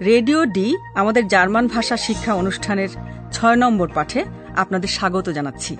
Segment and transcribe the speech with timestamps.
[0.00, 2.88] Radio D, আমাদের German ভাষা শিক্ষা অনুষ্ঠানের
[3.32, 4.24] ছয় নম্বর পাঠে
[4.56, 5.76] আপনাদের স্বাগত জানাচ্ছি।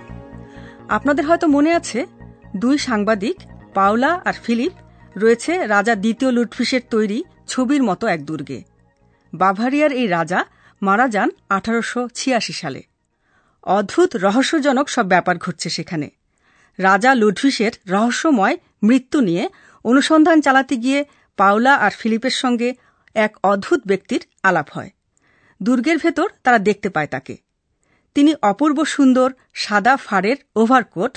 [0.88, 2.06] আপনাদের হয়তো মনে আছে,
[2.56, 3.36] দুই সাংবাদিক,
[3.74, 4.72] পাওলা আর ফিলিপ,
[5.16, 8.62] রয়েছে রাজা দ্বিতীয় লুটফিসের তৈরি ছবির মতো এক দুর্গে।
[9.32, 10.44] বাভারিয়ার এই রাজা
[10.82, 12.82] মারা যান আঠারোশো ছিয়াশি সালে।
[13.62, 16.10] অদ্ভুত রহস্যজনক সব ব্যাপার ঘটছে সেখানে।
[16.78, 19.48] রাজা লুডভিসের রহস্যময় মৃত্যু নিয়ে
[19.84, 21.04] অনুসন্ধান চালাতে গিয়ে
[21.36, 22.74] পাওলা আর ফিলিপের সঙ্গে
[23.14, 24.90] এক অদ্ভুত ব্যক্তির আলাপ হয়
[25.62, 27.34] দুর্গের ভেতর তারা দেখতে পায় তাকে
[28.14, 31.12] তিনি অপূর্ব সুন্দর সাদা ফাড়ের ওভারকোট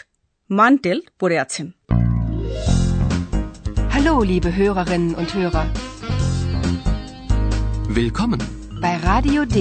[0.49, 1.67] মানটেল পরে আছেন
[3.95, 5.65] Hallo, liebe Hörerinnen und Hörer.
[7.89, 8.39] Willkommen.
[8.81, 9.57] Bei Radio D.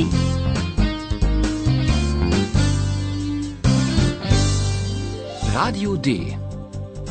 [5.55, 6.37] Radio D.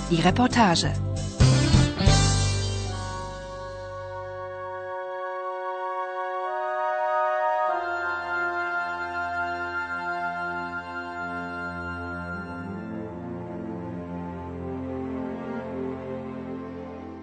[0.09, 1.10] Die Reportage.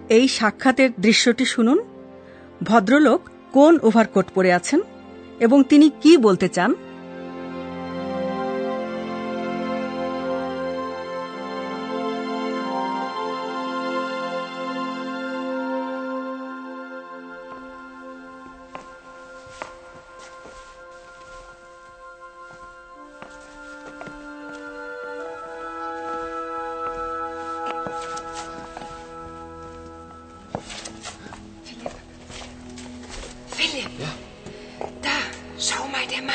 [0.09, 1.79] এই সাক্ষাতের দৃশ্যটি শুনুন।
[2.63, 3.21] ভদ্রলোক
[3.51, 4.79] কোন ওভারকোট পরে আছেন
[5.39, 6.75] এবং তিনি কি বলতে চান?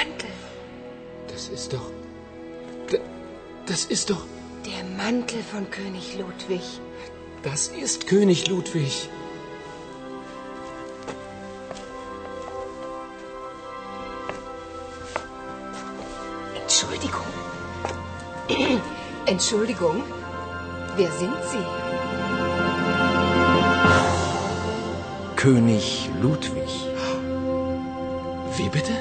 [0.04, 0.30] Mantel.
[1.28, 1.90] Das ist doch.
[3.66, 4.26] Das ist doch.
[4.66, 6.62] Der Mantel von König Ludwig.
[7.42, 9.08] Das ist König Ludwig.
[16.62, 17.26] Entschuldigung.
[19.26, 20.02] Entschuldigung.
[20.96, 21.64] Wer sind Sie?
[25.36, 26.70] König Ludwig.
[28.56, 28.92] Wie bitte?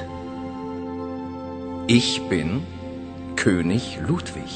[1.85, 2.49] Ich bin
[3.35, 4.53] König Ludwig.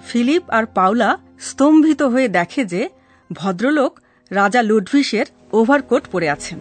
[0.00, 1.10] Philip আর Paola
[1.40, 2.82] স্তম্ভিত হয়ে দেখে যে
[3.30, 3.92] ভদ্রলোক
[4.30, 6.58] রাজা লুডভিসের overcoat পরে আছেন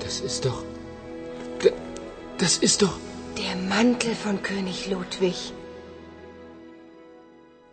[0.00, 0.60] Das ist doch.
[2.38, 2.96] Das ist doch.
[3.36, 5.38] Der Mantel von König Ludwig.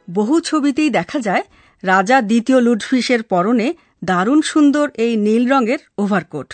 [0.08, 1.44] বহু ছবিতেই দেখা যায়
[1.84, 3.68] রাজা দ্বিতীয় লুডভিসের পরনে
[4.04, 6.50] দারুণ সুন্দর এই নীল রঙের ওভারকোট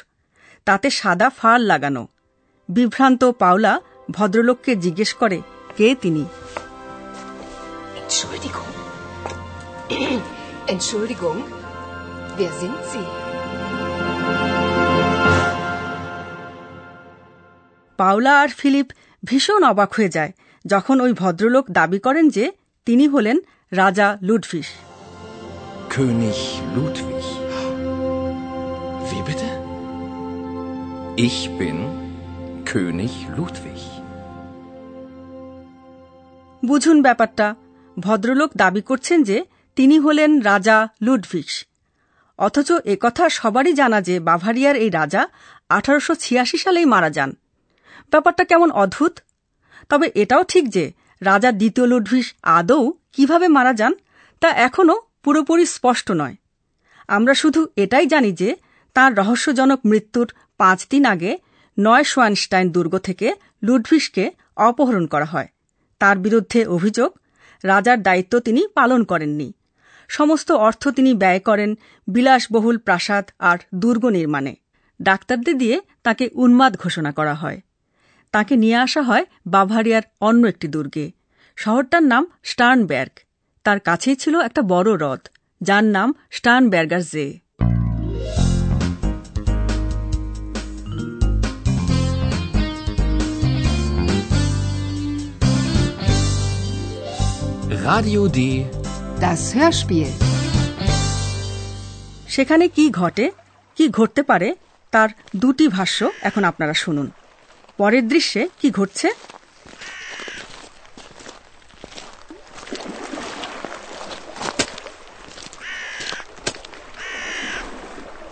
[0.67, 2.03] তাতে সাদা ফার লাগানো
[2.69, 3.73] বিভ্রান্ত পাওলা
[4.11, 5.39] ভদ্রলোককে জিজ্ঞেস করে
[5.77, 6.23] কে তিনি
[7.99, 8.71] Entschuldigung.
[10.67, 11.39] Entschuldigung.
[12.37, 13.05] Wer sind Sie?
[17.99, 18.87] Paola আর ফিলিপ
[19.23, 20.31] ভীষণ অবাক হয়ে যায়
[20.65, 22.45] যখন ওই ভদ্রলোক দাবি করেন যে
[22.87, 23.37] তিনি হলেন
[23.71, 24.69] রাজা লুডভিস
[25.93, 26.41] König
[26.75, 27.27] Ludwig.
[29.09, 29.49] Wie bitte?
[31.17, 31.77] Ich bin
[32.65, 33.81] König Ludwig.
[36.65, 37.55] বুঝুন ব্যাপারটা।
[37.99, 41.65] ভদ্রলোক দাবি করছেন যে তিনি হলেন রাজা লুডভিস
[42.37, 45.27] অথচ একথা সবারই জানা যে বাভারিয়ার এই রাজা
[45.69, 47.31] আঠারোশো ছিয়াশি সালেই মারা যান।
[48.11, 49.19] ব্যাপারটা কেমন অদ্ভুত?
[49.89, 50.91] তবে এটাও ঠিক যে
[51.21, 53.93] রাজা দ্বিতীয় লুডভিস আদৌ কীভাবে মারা যান
[54.39, 56.35] তা এখনও পুরোপুরি স্পষ্ট নয়।
[57.07, 58.55] আমরা শুধু এটাই জানি যে
[58.93, 61.37] তার রহস্যজনক মৃত্যুর পাঁচ দিন আগে
[61.77, 63.33] নয় সোয়ানস্টাইন দুর্গ থেকে
[63.63, 65.49] লুডভিসকে অপহরণ করা হয়।
[65.99, 67.19] তার বিরুদ্ধে অভিযোগ,
[67.63, 69.53] রাজার দায়িত্ব তিনি পালন করেননি।
[70.07, 71.77] সমস্ত অর্থ তিনি ব্যয় করেন
[72.07, 74.55] বিলাসবহুল প্রাসাদ আর দুর্গ নির্মাণে।
[75.01, 77.61] ডাক্তারদের দিয়ে তাকে উন্মাদ ঘোষণা করা হয়।
[78.31, 81.11] তাকে নিয়ে আসা হয় বাভারিয়ার অন্য একটি দুর্গে।
[81.55, 83.13] শহরটার নাম স্টার্নব্যার্গ
[83.63, 85.27] তার কাছেই ছিল একটা বড় হ্রদ,
[85.61, 87.39] যার নাম Starnberger J
[97.83, 98.39] Radio D.
[99.19, 100.11] Das Hörspiel.
[102.27, 103.25] সেখানে কি ঘটে
[103.77, 104.49] কি ঘটতে পারে
[104.93, 105.09] তার
[105.43, 107.07] দুটি ভাষ্য এখন আপনারা শুনুন
[107.79, 109.07] পরের দৃশ্যে কি ঘটছে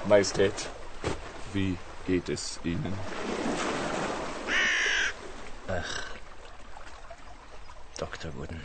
[0.10, 0.58] Majestät,
[1.54, 1.72] wie
[2.08, 2.96] geht es Ihnen?
[5.70, 5.92] Ach,
[7.98, 8.30] Dr.
[8.38, 8.62] Wooden.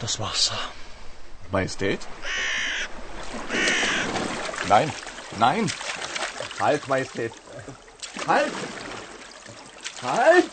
[0.00, 0.58] Das Wasser.
[1.50, 2.00] Majestät?
[4.68, 4.92] Nein,
[5.38, 5.70] nein!
[6.60, 7.32] Halt, Majestät!
[8.26, 8.52] Halt!
[10.02, 10.50] Halt!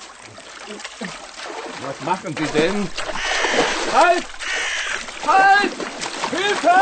[1.86, 2.90] Was machen Sie denn?
[3.94, 4.26] Halt!
[5.28, 5.74] Halt!
[6.32, 6.80] Hilfe!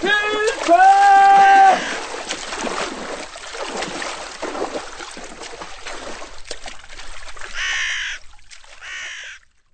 [0.00, 0.82] Hilfe!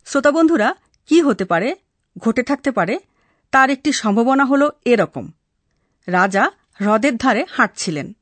[0.07, 0.69] শ্রোতা বন্ধুরা
[1.14, 1.76] কি হতে পারে,
[2.18, 3.00] ঘটে থাকতে পারে,
[3.52, 5.32] তার একটি সম্ভাবনা হল এরকম।
[6.08, 8.16] রাজা হ্রদের ধারে হাঁটছিলেন।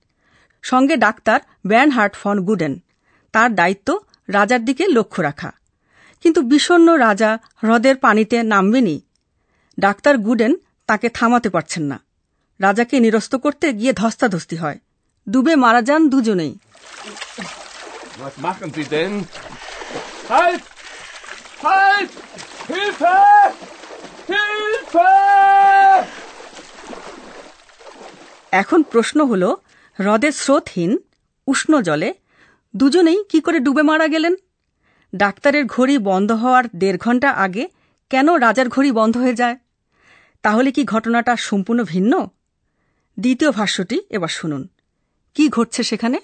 [0.61, 2.83] সঙ্গে ডাক্তার ব্যানহার্ট ফন গুডেন,
[3.31, 5.51] তার দায়িত্ব রাজার দিকে লক্ষ্য রাখা।
[6.21, 9.01] কিন্তু বিষণ্ন রাজা হ্রদের পানিতে নামবেনি
[9.79, 10.55] ডাক্তার গুডেন
[10.87, 11.99] তাকে থামাতে পারছেন না।
[12.59, 14.79] রাজাকে নিরস্ত করতে গিয়ে ধস্তাধস্তি হয়।
[15.29, 16.57] ডুবে মারা যান দুজনেই।
[18.19, 19.23] Was machen Sie denn?
[20.29, 20.61] Halt!
[21.65, 22.09] Halt!
[22.71, 23.17] Hilfe!
[24.31, 25.11] Hilfe!
[28.51, 29.55] এখন প্রশ্ন হল
[29.99, 30.97] হ্রদের স্রোতহীন,
[31.47, 32.13] উষ্ণ জলে,
[32.75, 34.35] দুজনেই কি করে ডুবে মারা গেলেন?
[35.15, 37.67] ডাক্তারের ঘড়ি বন্ধ হওয়ার দেড় ঘণ্টা আগে
[38.09, 39.57] কেন রাজার ঘড়ি বন্ধ হয়ে যায়?
[40.41, 42.27] তাহলে কি ঘটনাটা সম্পূর্ণ ভিন্ন?
[43.19, 44.67] দ্বিতীয় ভাষ্যটি এবার শুনুন।
[45.35, 46.19] কি ঘটছে সেখানে?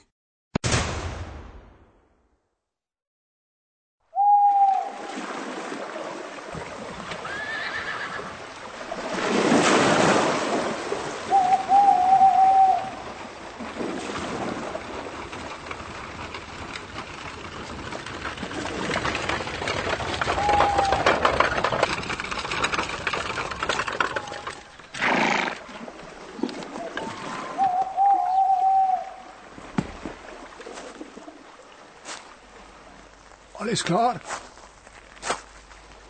[33.77, 34.19] ist klar.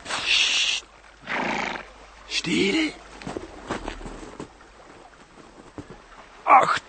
[0.05, 0.85] Psst.
[2.29, 2.93] Stille.
[6.45, 6.86] Acht.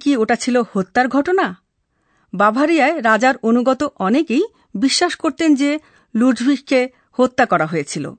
[0.00, 1.56] কি ওটা ছিল হত্যার ঘটনা?
[2.34, 4.44] বাভারিয়ায় রাজার অনুগত অনেকেই
[4.74, 5.78] বিশ্বাস করতেন যে
[6.14, 8.12] লুডভিককে হত্যা করা হয়েছিল।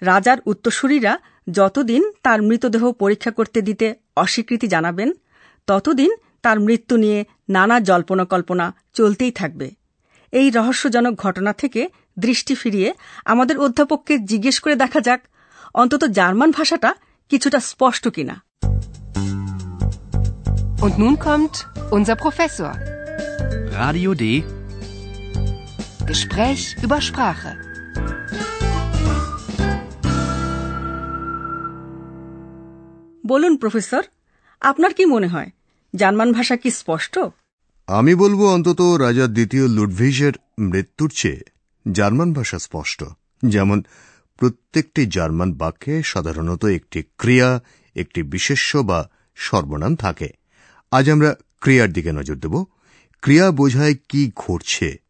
[0.00, 1.18] রাজার উত্তরসূরিরা
[1.50, 5.12] যতদিন তার মৃতদেহ পরীক্ষা করতে দিতে অস্বীকৃতি জানাবেন,
[5.66, 6.10] ততদিন
[6.42, 9.70] তার মৃত্যু নিয়ে নানা জল্পনা কল্পনা চলতেই থাকবে।
[10.32, 11.88] এই রহস্যজনক ঘটনা থেকে
[12.18, 12.94] দৃষ্টি ফিরিয়ে
[13.24, 15.20] আমাদের অধ্যাপককে জিজ্ঞেস করে দেখা যাক,
[15.74, 16.94] অন্তত জার্মান ভাষাটা
[17.28, 18.42] কিছুটা স্পষ্ট কিনা।
[20.78, 21.54] Und nun kommt
[21.90, 22.72] unser Professor.
[23.72, 24.44] Radio D.
[26.02, 27.52] Gespräch über Sprache.
[33.24, 34.02] বলুন প্রফেসর
[34.62, 35.50] আপনার কি মনে হয়
[35.94, 37.14] জার্মান ভাষা কি স্পষ্ট
[37.88, 40.34] আমি বলব অন্তত রাজা দ্বিতীয় লুডভিজের
[40.70, 41.42] মৃত্যুর চেয়ে
[41.86, 43.00] জার্মান ভাষা স্পষ্ট
[43.44, 43.78] যেমন
[44.38, 47.50] প্রত্যেকটি জার্মান বাক্যে সাধারণত একটি ক্রিয়া
[47.96, 49.00] একটি বিশেষ্য বা
[49.36, 50.28] সর্বনাম থাকে
[50.90, 52.64] আজ আমরা ক্রিয়ার দিকে নজর দেব।
[53.22, 55.00] ক্রিয়া বোঝায় কি ঘটছে,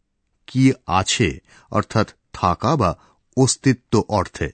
[0.46, 1.38] কি আছে,
[1.70, 2.98] অর্থাৎ থাকা বা
[3.36, 4.50] অস্তিত্ব অর্থে।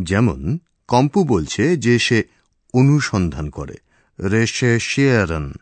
[0.00, 2.24] যেমন, কম্পু বলছে যে সে
[2.74, 3.74] অনুসন্ধান করে।
[4.20, 5.52] রেশে শেয়ারন।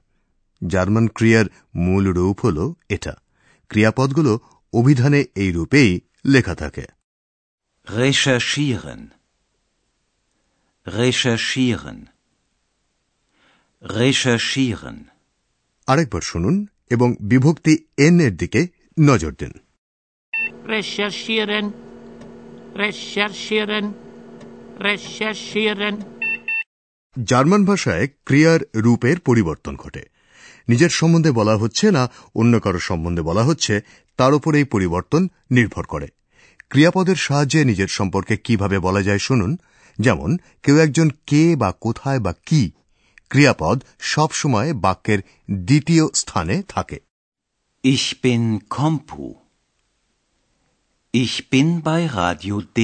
[0.67, 3.15] জার্মান ক্রিয়ার মূল রূপ হল এটা।
[3.69, 4.41] ক্রিয়াপদগুলো
[4.73, 6.85] অভিধানে এই রূপেই লেখা থাকে।
[7.87, 9.07] Recherchieren.
[10.87, 12.12] Recherchieren.
[13.83, 14.97] Recherchieren.
[15.89, 16.55] আরেকবার শুনুন
[16.91, 18.61] এবং বিভক্তি এন এর দিকে
[18.99, 19.53] নজর দিন
[20.67, 21.67] recherchieren,
[22.77, 23.85] recherchieren,
[24.79, 25.95] recherchieren.
[27.17, 30.03] জার্মান ভাষায় ক্রিয়ার রূপের পরিবর্তন ঘটে
[30.69, 32.03] নিজের সম্বন্ধে বলা হচ্ছে না
[32.35, 33.75] অন্য কারও সম্বন্ধে বলা হচ্ছে
[34.19, 36.09] তার উপর এই পরিবর্তন নির্ভর করে
[36.69, 39.51] ক্রিয়াপদের সাহায্যে নিজের সম্পর্কে কীভাবে বলা যায় শুনুন
[39.99, 40.31] যেমন
[40.63, 42.63] কেউ একজন কে বা কোথায় বা কি
[43.33, 43.79] ক্রিয়াপদ
[44.13, 45.21] সবসময় বাক্যের
[45.67, 46.99] দ্বিতীয় স্থানে থাকে
[47.85, 49.25] Ich bin Kompu.
[51.15, 52.79] Ich bin bei Radio D.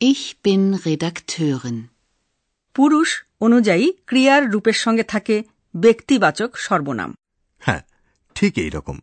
[0.00, 1.78] Ich bin Redakteurin.
[2.76, 3.08] পুরুষ
[3.40, 5.36] অনুযায়ী ক্রিয়ার রূপের সঙ্গে থাকে
[5.74, 7.10] ব্যক্তিবাচক সর্বনাম
[7.62, 7.82] হ্যাঁ
[8.36, 8.96] ঠিক এই রকম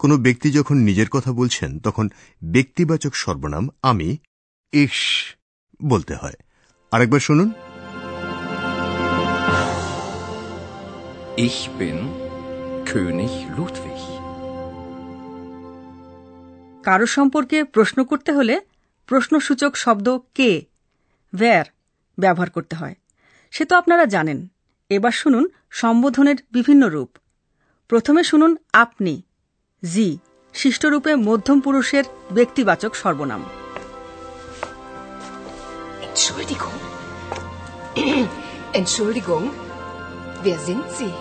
[0.00, 2.06] কোনো ব্যক্তি যখন নিজের কথা বলছেন তখন
[2.42, 4.08] ব্যক্তিবাচক সর্বনাম আমি
[4.72, 4.98] ইস
[5.80, 6.36] বলতে হয়
[6.92, 7.48] আরেকবার শুনুন
[11.38, 11.98] Ich bin
[12.86, 14.00] König Ludwig.
[16.84, 18.54] কারও সম্পর্কে প্রশ্ন করতে হলে
[19.08, 20.50] প্রশ্নসূচক শব্দ কে
[21.32, 21.66] ভ্যার
[22.18, 22.96] ব্যবহার করতে হয়
[23.52, 24.38] সে তো আপনারা জানেন
[24.90, 27.10] এবার শুনুন সম্বোধনের বিভিন্ন রূপ
[27.90, 29.14] প্রথমে শুনুন আপনি
[29.82, 30.08] জি
[30.54, 33.42] শিষ্টরূপে মধ্যম পুরুষের ব্যক্তিবাচক সর্বনাম
[36.08, 36.76] Entschuldigung.
[38.78, 39.44] Entschuldigung.
[40.46, 41.12] Wer sind Sie?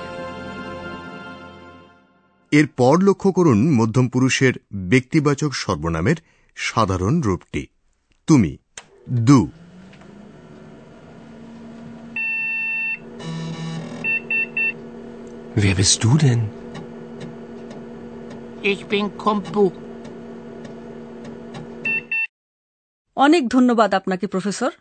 [2.51, 4.53] এর পর লক্ষ্য করুন মধ্যম পুরুষের
[4.89, 6.17] ব্যক্তিবাচক সর্বনামের
[6.57, 7.63] সাধারণ রূপটি
[8.27, 8.51] তুমি
[9.27, 9.39] দু
[15.55, 16.41] Wer bist du denn?
[18.63, 19.65] Ich bin Kompu.
[23.17, 24.71] অনেক ধন্যবাদ আপনাকে professor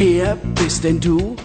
[0.00, 1.36] Wer bist denn du?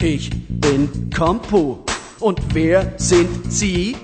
[0.00, 0.24] Ich
[0.64, 1.84] bin Kompo.
[2.20, 3.96] Und wer sind Sie?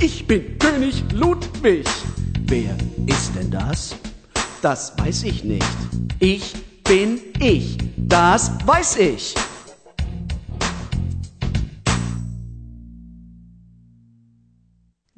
[0.00, 1.86] Ich bin König Ludwig.
[2.52, 2.72] Wer
[3.06, 3.94] ist denn das?
[4.62, 5.78] Das weiß ich nicht.
[6.18, 7.78] Ich bin ich.
[7.96, 9.24] Das weiß ich.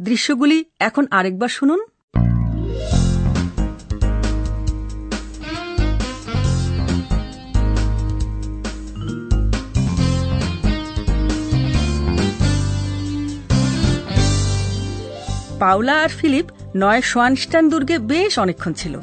[0.08, 1.80] দৃশ্যগুলি এখন আরেকবার শুনুন
[15.59, 18.95] পাওলা আর Philip Neuschwanstein দুর্গে বেশ অনেকক্ষণ ছিল।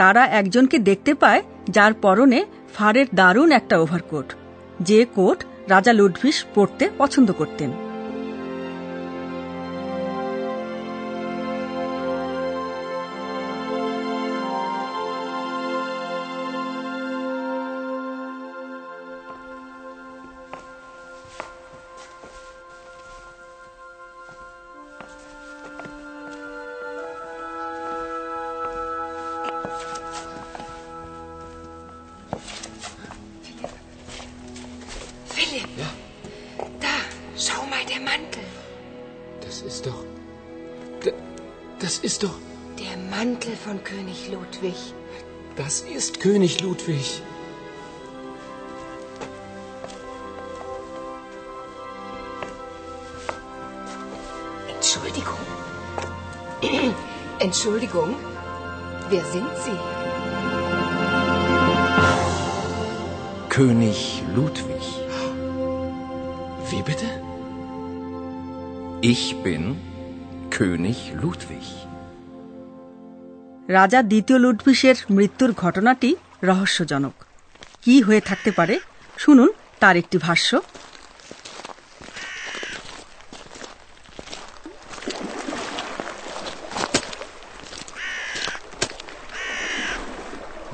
[0.00, 2.40] তারা একজনকে দেখতে পায়, যার পরনে
[2.74, 4.28] ফারের দারুণ একটা ওভারকোট
[4.80, 7.70] যে কোট রাজা লুডভিস পরতে পছন্দ করতেন।
[43.20, 44.94] Mantel von König Ludwig.
[45.54, 47.20] Das ist König Ludwig.
[54.74, 55.42] Entschuldigung.
[57.40, 58.16] Entschuldigung.
[59.10, 59.78] Wer sind Sie?
[63.50, 64.84] König Ludwig.
[66.70, 67.04] Wie bitte?
[69.02, 69.76] Ich bin
[70.48, 71.89] König Ludwig.
[73.70, 76.10] রাজা দ্বিতীয় লুডভিসের মৃত্যুর ঘটনাটি
[76.42, 77.14] রহস্যজনক
[77.82, 78.74] কি হয়ে থাকতে পারে
[79.18, 79.50] শুনুন
[79.80, 80.50] তার একটি ভাষ্য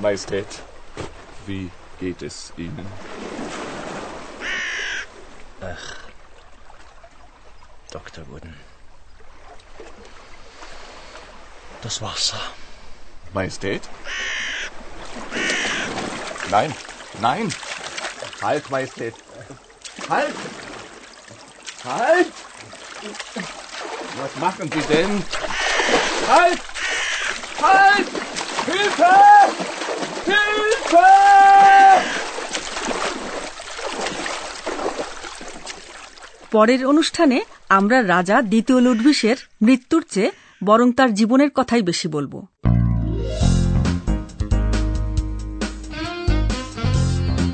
[0.03, 0.51] Majestät,
[1.47, 1.65] wie
[2.01, 2.87] geht es Ihnen?
[7.91, 8.23] Dr.
[8.29, 8.55] Wooden.
[11.83, 12.43] Das Wasser.
[13.37, 13.83] Majestät?
[16.51, 16.71] Nein,
[17.21, 17.47] nein!
[18.43, 19.15] Halt, Majestät!
[20.09, 20.37] Halt!
[21.85, 22.29] Halt!
[24.21, 25.11] Was machen Sie denn?
[26.29, 26.61] Halt!
[27.63, 28.09] Halt!
[28.69, 29.15] Hilfe!
[30.27, 31.09] Hilfe!
[36.53, 37.39] পরের অনুষ্ঠানে
[37.69, 40.31] আমরা রাজা দ্বিতীয় লুডভিসের মৃত্যুর চেয়ে
[40.65, 42.35] বরং তার জীবনের কথাই বেশি বলব